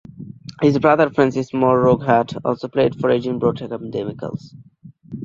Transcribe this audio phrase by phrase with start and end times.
[0.63, 4.55] His brother Francis More Roughead also played for Edinburgh Academicals.